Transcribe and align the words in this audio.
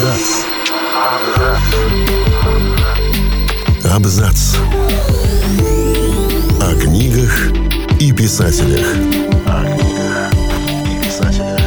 Абзац. 0.00 0.46
Абзац. 3.84 4.56
О 6.58 6.74
книгах 6.80 7.52
и 8.00 8.10
писателях. 8.10 8.86
О 9.44 9.62
книгах 9.62 10.32
и 10.86 11.04
писателях. 11.04 11.60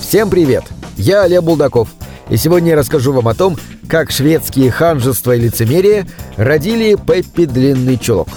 Всем 0.00 0.30
привет! 0.30 0.62
Я 0.96 1.24
Олег 1.24 1.42
Булдаков. 1.42 1.88
И 2.30 2.36
сегодня 2.36 2.70
я 2.70 2.76
расскажу 2.76 3.12
вам 3.12 3.26
о 3.26 3.34
том, 3.34 3.56
как 3.88 4.12
шведские 4.12 4.70
ханжества 4.70 5.34
и 5.34 5.40
лицемерие 5.40 6.06
родили 6.36 6.94
Пеппи 6.94 7.46
Длинный 7.46 7.98
Чулок. 7.98 8.28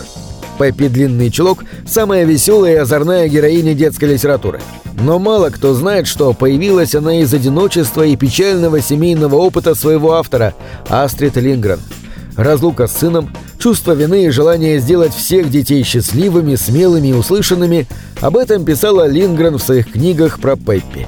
Пеппи 0.58 0.88
Длинный 0.88 1.30
Чулок– 1.30 1.64
самая 1.88 2.26
веселая 2.26 2.74
и 2.74 2.78
озорная 2.78 3.28
героиня 3.28 3.74
детской 3.74 4.14
литературы. 4.14 4.62
Но 5.02 5.20
мало 5.20 5.50
кто 5.50 5.74
знает, 5.74 6.08
что 6.08 6.34
появилась 6.34 6.96
она 6.96 7.20
из 7.20 7.34
одиночества 7.34 8.04
и 8.04 8.16
печального 8.16 8.82
семейного 8.82 9.36
опыта 9.36 9.76
своего 9.76 10.14
автора– 10.14 10.54
Астрид 10.90 11.36
Лингрен. 11.38 11.80
Разлука 12.38 12.88
с 12.88 12.98
сыном, 12.98 13.34
чувство 13.60 13.94
вины 13.94 14.26
и 14.26 14.30
желание 14.30 14.80
сделать 14.80 15.14
всех 15.14 15.50
детей 15.50 15.84
счастливыми, 15.84 16.56
смелыми 16.56 17.10
и 17.10 17.14
услышанными– 17.14 17.88
об 18.22 18.38
этом 18.38 18.64
писала 18.66 19.08
Лингрен 19.08 19.58
в 19.58 19.62
своих 19.62 19.92
книгах 19.92 20.40
про 20.40 20.56
Пеппи. 20.56 21.08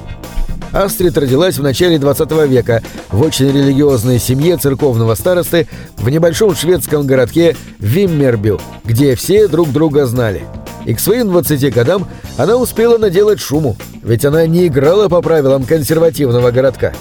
Астрид 0.72 1.16
родилась 1.16 1.58
в 1.58 1.62
начале 1.62 1.98
20 1.98 2.30
века 2.48 2.82
в 3.10 3.22
очень 3.22 3.48
религиозной 3.48 4.18
семье 4.18 4.56
церковного 4.56 5.14
старосты 5.14 5.66
в 5.96 6.08
небольшом 6.08 6.54
шведском 6.54 7.06
городке 7.06 7.56
Виммербю, 7.78 8.60
где 8.84 9.14
все 9.14 9.48
друг 9.48 9.72
друга 9.72 10.06
знали. 10.06 10.44
И 10.84 10.94
к 10.94 11.00
своим 11.00 11.28
20 11.28 11.72
годам 11.72 12.06
она 12.36 12.56
успела 12.56 12.98
наделать 12.98 13.40
шуму, 13.40 13.76
ведь 14.02 14.24
она 14.24 14.46
не 14.46 14.66
играла 14.66 15.08
по 15.08 15.22
правилам 15.22 15.64
консервативного 15.64 16.50
городка. 16.50 16.92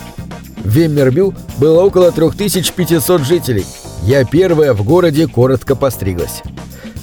В 0.63 0.69
Виммербю 0.69 1.33
было 1.57 1.83
около 1.83 2.11
3500 2.11 3.21
жителей. 3.21 3.65
Я 4.03 4.23
первая 4.25 4.73
в 4.73 4.83
городе 4.83 5.27
коротко 5.27 5.75
постриглась. 5.75 6.41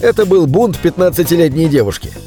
Это 0.01 0.27
был 0.27 0.47
бунт 0.47 0.79
15-летней 0.83 1.69
девушки– 1.69 2.11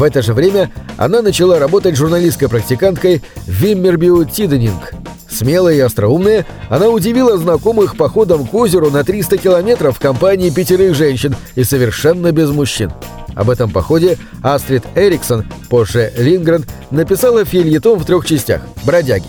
в 0.00 0.02
это 0.02 0.22
же 0.22 0.32
время 0.32 0.70
она 0.96 1.20
начала 1.20 1.58
работать 1.58 1.94
журналистской 1.94 2.48
практиканткой 2.48 3.22
в 3.46 3.50
Виммербиу 3.50 4.24
Тиденинг. 4.24 4.94
Смелая 5.28 5.74
и 5.74 5.80
остроумная, 5.80 6.46
она 6.70 6.88
удивила 6.88 7.36
знакомых 7.36 7.98
походом 7.98 8.46
к 8.46 8.54
озеру 8.54 8.90
на 8.90 9.04
300 9.04 9.36
километров 9.36 9.98
в 9.98 10.00
компании 10.00 10.48
пятерых 10.48 10.94
женщин 10.94 11.36
и 11.54 11.64
совершенно 11.64 12.32
без 12.32 12.48
мужчин. 12.48 12.90
Об 13.34 13.50
этом 13.50 13.70
походе 13.70 14.16
Астрид 14.42 14.84
Эриксон, 14.94 15.44
позже 15.68 16.14
Лингрен, 16.16 16.64
написала 16.90 17.44
фильетон 17.44 17.98
в 17.98 18.06
трех 18.06 18.24
частях 18.24 18.62
«Бродяги». 18.84 19.28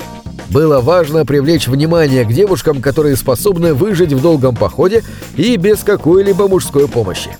Было 0.50 0.80
важно 0.80 1.26
привлечь 1.26 1.68
внимание 1.68 2.24
к 2.24 2.32
девушкам, 2.32 2.82
которые 2.82 3.18
способны 3.18 3.74
выжить 3.74 4.14
в 4.14 4.22
долгом 4.22 4.56
походе 4.56 5.04
и 5.36 5.58
без 5.58 5.80
какой-либо 5.80 6.48
мужской 6.48 6.88
помощи. 6.88 7.32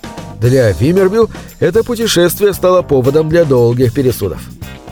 Для 0.42 0.72
Вимербю 0.72 1.30
это 1.60 1.84
путешествие 1.84 2.52
стало 2.52 2.82
поводом 2.82 3.28
для 3.28 3.44
долгих 3.44 3.94
пересудов. 3.94 4.42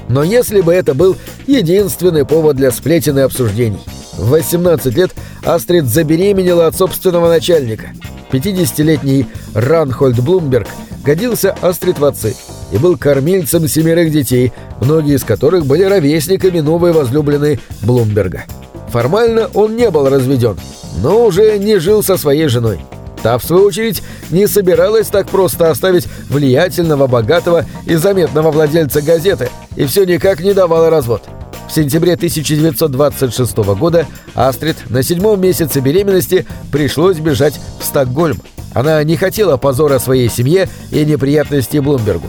Но 0.09 0.23
если 0.23 0.61
бы 0.61 0.73
это 0.73 0.95
был 0.95 1.17
единственный 1.49 2.25
повод 2.25 2.57
для 2.57 2.71
сплетен 2.71 3.19
и 3.19 3.23
обсуждений. 3.23 3.81
В 4.17 4.31
18 4.31 4.95
лет 4.95 5.11
Астрид 5.45 5.87
забеременела 5.87 6.69
от 6.69 6.77
собственного 6.77 7.29
начальника. 7.29 7.89
50-летний 8.31 9.27
Ранхольд 9.55 10.21
Блумберг 10.21 10.69
годился 11.05 11.57
Астрид 11.61 11.99
в 11.99 12.05
отцы 12.05 12.37
и 12.71 12.79
был 12.79 12.97
кормильцем 12.97 13.67
семерых 13.67 14.13
детей, 14.13 14.53
многие 14.81 15.17
из 15.17 15.25
которых 15.25 15.67
были 15.67 15.83
ровесниками 15.83 16.61
новой 16.61 16.93
возлюбленной 16.93 17.59
Блумберга. 17.83 18.45
Формально 18.91 19.49
он 19.55 19.75
не 19.75 19.91
был 19.91 20.09
разведен, 20.09 20.59
но 21.03 21.27
уже 21.27 21.59
не 21.59 21.79
жил 21.79 22.05
со 22.05 22.17
своей 22.17 22.47
женой. 22.47 22.81
Та, 23.23 23.37
в 23.37 23.45
свою 23.45 23.67
очередь, 23.67 24.03
не 24.31 24.47
собиралась 24.47 25.09
так 25.09 25.29
просто 25.29 25.71
оставить 25.71 26.07
влиятельного, 26.29 27.07
богатого 27.07 27.67
и 27.87 27.97
заметного 27.97 28.51
владельца 28.51 29.03
газеты, 29.03 29.51
и 29.77 29.85
все 29.85 30.05
никак 30.05 30.41
не 30.41 30.55
давала 30.55 30.91
развод. 30.91 31.23
В 31.69 31.73
сентябре 31.73 32.15
1926 32.15 33.57
года 33.79 34.07
Астрид 34.35 34.77
на 34.91 35.03
седьмом 35.03 35.41
месяце 35.41 35.81
беременности 35.81 36.47
пришлось 36.73 37.19
бежать 37.19 37.61
в 37.79 37.85
Стокгольм. 37.85 38.39
Она 38.75 39.03
не 39.05 39.17
хотела 39.17 39.57
позора 39.57 39.99
своей 39.99 40.29
семье 40.29 40.69
и 40.91 41.05
неприятностей 41.05 41.81
Блумбергу. 41.81 42.29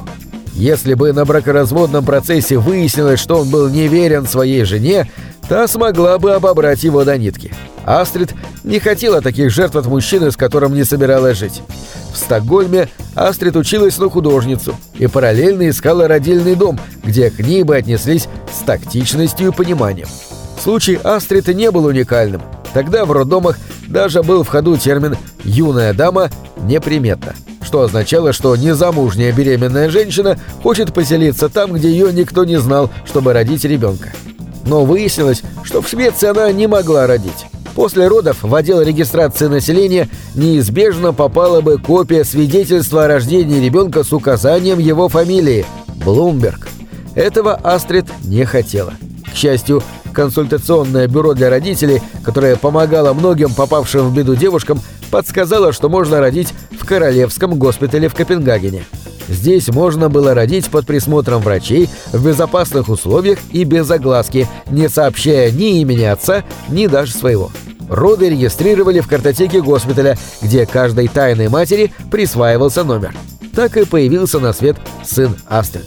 Если 0.53 0.94
бы 0.94 1.13
на 1.13 1.25
бракоразводном 1.25 2.06
процессе 2.06 2.58
выяснилось, 2.58 3.19
что 3.19 3.41
он 3.41 3.50
был 3.50 3.69
неверен 3.69 4.28
своей 4.28 4.63
жене, 4.63 5.09
та 5.47 5.68
смогла 5.68 6.19
бы 6.19 6.34
обобрать 6.34 6.84
его 6.84 7.03
до 7.03 7.18
нитки. 7.18 7.52
Астрид 7.85 8.33
не 8.63 8.79
хотела 8.79 9.21
таких 9.21 9.51
жертв 9.51 9.75
от 9.75 9.85
мужчины, 9.87 10.31
с 10.31 10.37
которым 10.37 10.73
не 10.73 10.83
собиралась 10.83 11.37
жить. 11.37 11.61
В 12.13 12.17
Стокгольме 12.17 12.89
Астрид 13.15 13.55
училась 13.55 13.97
на 13.97 14.09
художницу 14.09 14.75
и 14.95 15.07
параллельно 15.07 15.69
искала 15.69 16.07
родильный 16.07 16.55
дом, 16.55 16.79
где 17.03 17.29
к 17.29 17.39
ней 17.39 17.63
бы 17.63 17.75
отнеслись 17.75 18.27
с 18.53 18.63
тактичностью 18.63 19.49
и 19.49 19.51
пониманием. 19.51 20.07
Случай 20.61 20.99
Астрид 21.03 21.47
не 21.47 21.71
был 21.71 21.85
уникальным. 21.85 22.41
Тогда 22.73 23.05
в 23.05 23.11
роддомах 23.11 23.57
даже 23.87 24.23
был 24.23 24.43
в 24.43 24.47
ходу 24.47 24.77
термин 24.77 25.17
«юная 25.43 25.93
дама» 25.93 26.29
неприметно, 26.57 27.33
что 27.61 27.81
означало, 27.81 28.31
что 28.31 28.55
незамужняя 28.55 29.33
беременная 29.33 29.89
женщина 29.89 30.37
хочет 30.63 30.93
поселиться 30.93 31.49
там, 31.49 31.73
где 31.73 31.89
ее 31.89 32.13
никто 32.13 32.45
не 32.45 32.57
знал, 32.57 32.89
чтобы 33.05 33.33
родить 33.33 33.65
ребенка. 33.65 34.09
Но 34.65 34.85
выяснилось, 34.85 35.41
что 35.63 35.81
в 35.81 35.89
Швеции 35.89 36.27
она 36.27 36.51
не 36.51 36.67
могла 36.67 37.07
родить. 37.07 37.45
После 37.75 38.07
родов 38.07 38.43
в 38.43 38.53
отдел 38.53 38.81
регистрации 38.81 39.47
населения 39.47 40.09
неизбежно 40.35 41.13
попала 41.13 41.61
бы 41.61 41.77
копия 41.77 42.23
свидетельства 42.23 43.05
о 43.05 43.07
рождении 43.07 43.63
ребенка 43.63 44.03
с 44.03 44.11
указанием 44.11 44.79
его 44.79 45.07
фамилии– 45.07 45.65
Блумберг. 46.03 46.67
Этого 47.15 47.53
Астрид 47.53 48.05
не 48.23 48.43
хотела. 48.45 48.93
К 49.31 49.35
счастью, 49.35 49.83
консультационное 50.13 51.07
бюро 51.07 51.33
для 51.33 51.49
родителей, 51.49 52.01
которое 52.23 52.55
помогало 52.55 53.13
многим 53.13 53.53
попавшим 53.53 54.09
в 54.09 54.15
беду 54.15 54.35
девушкам, 54.35 54.81
подсказало, 55.09 55.71
что 55.73 55.89
можно 55.89 56.19
родить 56.19 56.53
в 56.71 56.85
Королевском 56.85 57.55
госпитале 57.55 58.09
в 58.09 58.15
Копенгагене. 58.15 58.83
Здесь 59.31 59.69
можно 59.69 60.09
было 60.09 60.33
родить 60.33 60.69
под 60.69 60.85
присмотром 60.85 61.41
врачей 61.41 61.89
в 62.11 62.25
безопасных 62.25 62.89
условиях 62.89 63.39
и 63.51 63.63
без 63.63 63.89
огласки, 63.89 64.47
не 64.69 64.89
сообщая 64.89 65.51
ни 65.51 65.79
имени 65.79 66.03
отца, 66.03 66.43
ни 66.67 66.87
даже 66.87 67.13
своего. 67.13 67.49
Роды 67.89 68.29
регистрировали 68.29 68.99
в 68.99 69.07
картотеке 69.07 69.61
госпиталя, 69.61 70.17
где 70.41 70.65
каждой 70.65 71.07
тайной 71.07 71.47
матери 71.47 71.93
присваивался 72.11 72.83
номер. 72.83 73.15
Так 73.55 73.77
и 73.77 73.85
появился 73.85 74.39
на 74.39 74.51
свет 74.51 74.77
сын 75.03 75.35
Астрид. 75.47 75.85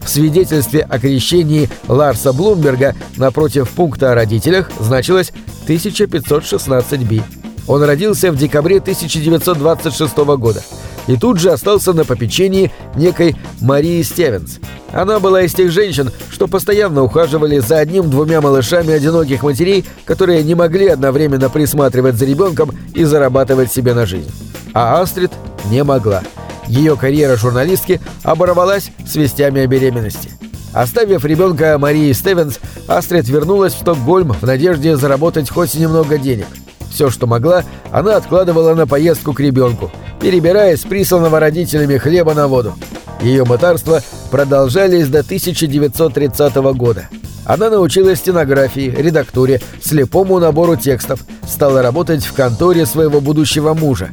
В 0.00 0.08
свидетельстве 0.08 0.80
о 0.80 0.98
крещении 0.98 1.68
Ларса 1.86 2.32
Блумберга 2.32 2.96
напротив 3.16 3.68
пункта 3.70 4.10
о 4.10 4.14
родителях 4.16 4.70
значилось 4.80 5.32
1516 5.64 7.02
би. 7.02 7.22
Он 7.68 7.84
родился 7.84 8.32
в 8.32 8.36
декабре 8.36 8.78
1926 8.78 10.16
года 10.16 10.62
и 11.10 11.16
тут 11.16 11.40
же 11.40 11.50
остался 11.50 11.92
на 11.92 12.04
попечении 12.04 12.70
некой 12.94 13.34
Марии 13.60 14.00
Стевенс. 14.02 14.60
Она 14.92 15.18
была 15.18 15.42
из 15.42 15.52
тех 15.52 15.72
женщин, 15.72 16.12
что 16.30 16.46
постоянно 16.46 17.02
ухаживали 17.02 17.58
за 17.58 17.78
одним-двумя 17.78 18.40
малышами 18.40 18.92
одиноких 18.92 19.42
матерей, 19.42 19.84
которые 20.04 20.44
не 20.44 20.54
могли 20.54 20.86
одновременно 20.86 21.50
присматривать 21.50 22.14
за 22.14 22.26
ребенком 22.26 22.70
и 22.94 23.02
зарабатывать 23.02 23.72
себе 23.72 23.92
на 23.92 24.06
жизнь. 24.06 24.30
А 24.72 25.00
Астрид 25.00 25.32
не 25.68 25.82
могла. 25.82 26.22
Ее 26.68 26.96
карьера 26.96 27.36
журналистки 27.36 28.00
оборвалась 28.22 28.92
с 29.04 29.16
вестями 29.16 29.62
о 29.62 29.66
беременности. 29.66 30.30
Оставив 30.72 31.24
ребенка 31.24 31.76
Марии 31.78 32.12
Стевенс, 32.12 32.60
Астрид 32.86 33.28
вернулась 33.28 33.74
в 33.74 33.80
Стокгольм 33.80 34.32
в 34.32 34.42
надежде 34.42 34.96
заработать 34.96 35.50
хоть 35.50 35.74
немного 35.74 36.18
денег. 36.18 36.46
Все, 36.90 37.10
что 37.10 37.26
могла, 37.26 37.64
она 37.90 38.16
откладывала 38.16 38.74
на 38.74 38.86
поездку 38.86 39.32
к 39.32 39.40
ребенку, 39.40 39.90
перебирая 40.20 40.76
с 40.76 40.80
присланного 40.80 41.40
родителями 41.40 41.96
хлеба 41.96 42.34
на 42.34 42.48
воду. 42.48 42.74
Ее 43.22 43.44
мытарства 43.44 44.02
продолжались 44.30 45.08
до 45.08 45.20
1930 45.20 46.54
года. 46.74 47.08
Она 47.44 47.70
научилась 47.70 48.18
стенографии, 48.18 48.94
редактуре, 48.96 49.60
слепому 49.82 50.38
набору 50.38 50.76
текстов, 50.76 51.24
стала 51.48 51.82
работать 51.82 52.24
в 52.24 52.32
конторе 52.34 52.86
своего 52.86 53.20
будущего 53.20 53.74
мужа. 53.74 54.10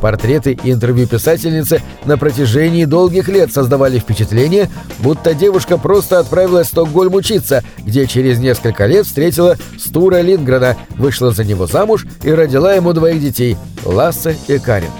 Портреты 0.00 0.58
и 0.62 0.72
интервью 0.72 1.06
писательницы 1.06 1.82
на 2.04 2.16
протяжении 2.16 2.84
долгих 2.84 3.28
лет 3.28 3.52
создавали 3.52 3.98
впечатление, 3.98 4.70
будто 5.00 5.34
девушка 5.34 5.76
просто 5.78 6.18
отправилась 6.20 6.68
в 6.68 6.70
Стокгольм 6.70 7.14
учиться, 7.14 7.64
где 7.78 8.06
через 8.06 8.38
несколько 8.38 8.86
лет 8.86 9.06
встретила 9.06 9.56
Стура 9.78 10.20
Лингрена, 10.20 10.76
вышла 10.96 11.32
за 11.32 11.44
него 11.44 11.66
замуж 11.66 12.06
и 12.22 12.30
родила 12.30 12.74
ему 12.74 12.92
двоих 12.92 13.20
детей– 13.20 13.56
Лассе 13.84 14.36
и 14.46 14.58
Карин. 14.58 14.90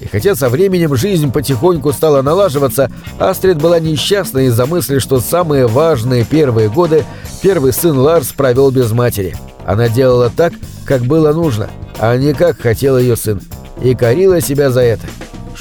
И 0.00 0.06
хотя 0.06 0.34
со 0.34 0.48
временем 0.48 0.94
жизнь 0.96 1.32
потихоньку 1.32 1.92
стала 1.92 2.22
налаживаться, 2.22 2.90
Астрид 3.18 3.58
была 3.58 3.80
несчастна 3.80 4.46
из-за 4.46 4.66
мысли, 4.66 4.98
что 4.98 5.20
самые 5.20 5.66
важные 5.66 6.24
первые 6.24 6.68
годы 6.68 7.04
первый 7.42 7.72
сын 7.72 7.98
Ларс 7.98 8.28
провел 8.28 8.70
без 8.70 8.92
матери. 8.92 9.36
Она 9.66 9.88
делала 9.88 10.30
так, 10.34 10.52
как 10.84 11.02
было 11.02 11.32
нужно, 11.32 11.68
а 11.98 12.16
не 12.16 12.32
как 12.32 12.60
хотел 12.60 12.96
ее 12.96 13.16
сын, 13.16 13.40
и 13.82 13.94
корила 13.94 14.40
себя 14.40 14.70
за 14.70 14.80
это. 14.80 15.06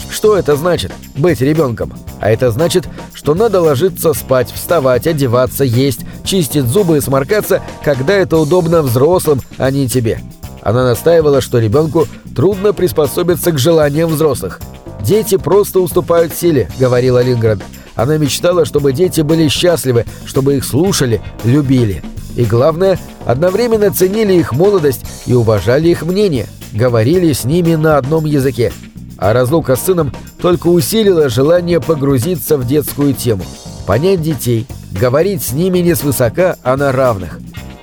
Что 0.09 0.37
это 0.37 0.55
значит– 0.55 0.91
быть 1.15 1.41
ребенком? 1.41 1.93
А 2.19 2.29
это 2.29 2.51
значит, 2.51 2.87
что 3.13 3.35
надо 3.35 3.61
ложиться 3.61 4.13
спать, 4.13 4.51
вставать, 4.51 5.07
одеваться, 5.07 5.63
есть, 5.63 6.01
чистить 6.23 6.65
зубы 6.65 6.97
и 6.97 7.01
сморкаться, 7.01 7.61
когда 7.83 8.13
это 8.13 8.37
удобно 8.37 8.81
взрослым, 8.81 9.41
а 9.57 9.69
не 9.69 9.87
тебе. 9.87 10.19
Она 10.61 10.83
настаивала, 10.83 11.41
что 11.41 11.59
ребенку 11.59 12.07
трудно 12.35 12.73
приспособиться 12.73 13.51
к 13.51 13.59
желаниям 13.59 14.09
взрослых. 14.09 14.59
«Дети 15.01 15.37
просто 15.37 15.79
уступают 15.79 16.33
силе»,— 16.33 16.69
говорила 16.79 17.21
Лингрен. 17.21 17.61
Она 17.95 18.17
мечтала, 18.17 18.65
чтобы 18.65 18.93
дети 18.93 19.21
были 19.21 19.47
счастливы, 19.47 20.05
чтобы 20.25 20.57
их 20.57 20.65
слушали, 20.65 21.21
любили. 21.43 22.03
И 22.35 22.43
главное, 22.43 22.99
одновременно 23.25 23.91
ценили 23.91 24.33
их 24.33 24.51
молодость 24.51 25.05
и 25.25 25.33
уважали 25.33 25.89
их 25.89 26.03
мнение, 26.03 26.47
говорили 26.73 27.33
с 27.33 27.45
ними 27.45 27.75
на 27.75 27.97
одном 27.97 28.25
языке. 28.25 28.71
А 29.17 29.33
разлука 29.33 29.75
с 29.75 29.81
сыном 29.81 30.13
только 30.41 30.67
усилила 30.67 31.29
желание 31.29 31.81
погрузиться 31.81 32.57
в 32.57 32.67
детскую 32.67 33.13
тему, 33.13 33.43
понять 33.85 34.21
детей, 34.21 34.67
говорить 34.91 35.41
с 35.41 35.53
ними 35.53 35.79
не 35.79 35.95
свысока, 35.95 36.57
а 36.63 36.77
на 36.77 36.91
равных. 36.91 37.39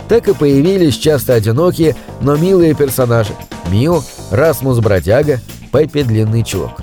Так 0.08 0.28
и 0.28 0.34
появились 0.34 0.96
часто 0.96 1.34
одинокие, 1.34 1.96
но 2.20 2.36
милые 2.36 2.74
персонажи– 2.74 3.32
Мио, 3.70 4.02
Расмус 4.30 4.78
Бродяга, 4.78 5.40
Пеппи 5.72 6.02
Длинный 6.02 6.44
Чулок. 6.44 6.82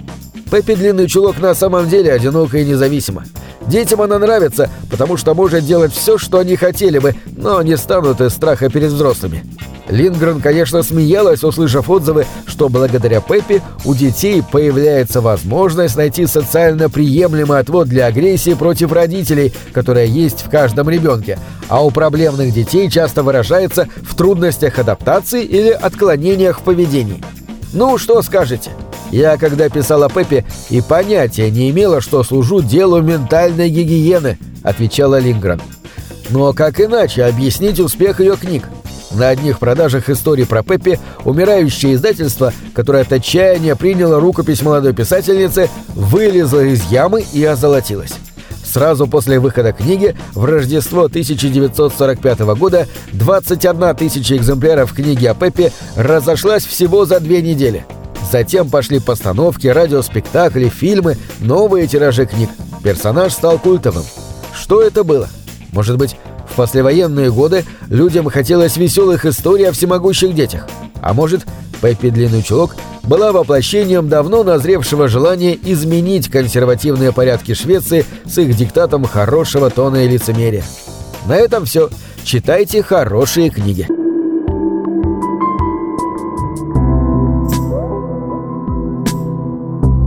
Пеппи 0.51 0.75
Длинный 0.75 1.07
Чулок 1.07 1.39
на 1.39 1.55
самом 1.55 1.87
деле 1.87 2.11
одинока 2.11 2.57
и 2.57 2.65
независима. 2.65 3.23
Детям 3.67 4.01
она 4.01 4.17
нравится, 4.19 4.69
потому 4.89 5.17
что 5.17 5.33
может 5.33 5.65
делать 5.65 5.93
все, 5.93 6.17
что 6.17 6.39
они 6.39 6.55
хотели 6.55 6.99
бы, 6.99 7.15
но 7.37 7.61
не 7.61 7.77
станут 7.77 8.19
из 8.19 8.33
страха 8.33 8.69
перед 8.69 8.91
взрослыми. 8.91 9.43
Лингрен, 9.89 10.41
конечно, 10.41 10.83
смеялась, 10.83 11.43
услышав 11.43 11.89
отзывы, 11.89 12.25
что 12.45 12.69
благодаря 12.69 13.19
Пеппи 13.19 13.61
у 13.83 13.93
детей 13.93 14.43
появляется 14.43 15.21
возможность 15.21 15.95
найти 15.95 16.27
социально 16.27 16.89
приемлемый 16.89 17.59
отвод 17.59 17.87
для 17.87 18.05
агрессии 18.05 18.53
против 18.53 18.91
родителей, 18.91 19.53
которая 19.73 20.05
есть 20.05 20.43
в 20.43 20.49
каждом 20.49 20.89
ребенке, 20.89 21.39
а 21.67 21.83
у 21.83 21.91
проблемных 21.91 22.53
детей 22.53 22.89
часто 22.89 23.23
выражается 23.23 23.87
в 24.01 24.15
трудностях 24.15 24.79
адаптации 24.79 25.43
или 25.43 25.69
отклонениях 25.69 26.59
в 26.59 26.63
поведении. 26.63 27.23
Ну, 27.73 27.97
что 27.97 28.21
скажете? 28.21 28.71
Я, 29.11 29.37
когда 29.37 29.67
писала 29.67 30.09
Пеппи, 30.09 30.45
и 30.69 30.81
понятия 30.81 31.51
не 31.51 31.69
имела, 31.69 31.99
что 31.99 32.23
служу 32.23 32.61
делу 32.61 33.01
ментальной 33.01 33.69
гигиены, 33.69 34.37
отвечала 34.63 35.19
Лингрен. 35.19 35.61
Но 36.29 36.53
как 36.53 36.79
иначе 36.79 37.25
объяснить 37.25 37.79
успех 37.79 38.21
ее 38.21 38.37
книг? 38.37 38.63
На 39.13 39.29
одних 39.29 39.59
продажах 39.59 40.09
истории 40.09 40.45
про 40.45 40.63
Пеппи 40.63 40.99
умирающее 41.25 41.95
издательство, 41.95 42.53
которое 42.73 43.03
от 43.03 43.11
отчаяния 43.11 43.75
приняло 43.75 44.19
рукопись 44.19 44.61
молодой 44.61 44.93
писательницы, 44.93 45.69
вылезло 45.89 46.61
из 46.61 46.83
ямы 46.85 47.25
и 47.33 47.43
озолотилось. 47.43 48.13
Сразу 48.63 49.05
после 49.05 49.39
выхода 49.39 49.73
книги 49.73 50.15
в 50.33 50.45
Рождество 50.45 51.03
1945 51.03 52.39
года 52.55 52.87
21 53.11 53.95
тысяча 53.95 54.37
экземпляров 54.37 54.93
книги 54.93 55.25
о 55.25 55.33
Пеппи 55.33 55.73
разошлась 55.97 56.65
всего 56.65 57.05
за 57.05 57.19
две 57.19 57.41
недели. 57.41 57.85
Затем 58.31 58.69
пошли 58.69 59.01
постановки, 59.01 59.67
радиоспектакли, 59.67 60.69
фильмы, 60.69 61.17
новые 61.39 61.85
тиражи 61.85 62.25
книг. 62.25 62.49
Персонаж 62.81 63.33
стал 63.33 63.59
культовым. 63.59 64.05
Что 64.53 64.81
это 64.81 65.03
было? 65.03 65.27
Может 65.73 65.97
быть, 65.97 66.15
послевоенные 66.61 67.31
годы 67.31 67.65
людям 67.89 68.29
хотелось 68.29 68.77
веселых 68.77 69.25
историй 69.25 69.67
о 69.67 69.71
всемогущих 69.71 70.35
детях. 70.35 70.67
А 71.01 71.11
может, 71.15 71.41
Пеппи 71.81 72.11
Длинный 72.11 72.43
Чулок 72.43 72.75
была 73.01 73.31
воплощением 73.31 74.09
давно 74.09 74.43
назревшего 74.43 75.07
желания 75.07 75.57
изменить 75.63 76.29
консервативные 76.29 77.11
порядки 77.13 77.55
Швеции 77.55 78.05
с 78.27 78.37
их 78.37 78.55
диктатом 78.55 79.05
хорошего 79.05 79.71
тона 79.71 80.05
и 80.05 80.07
лицемерия. 80.07 80.63
На 81.25 81.35
этом 81.35 81.65
все. 81.65 81.89
Читайте 82.23 82.83
хорошие 82.83 83.49
книги. 83.49 83.87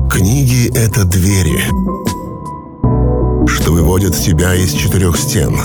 Книги— 0.08 0.70
это 0.76 1.04
двери, 1.04 1.64
что 3.48 3.72
выводят 3.72 4.14
тебя 4.14 4.54
из 4.54 4.72
четырех 4.72 5.16
стен— 5.16 5.56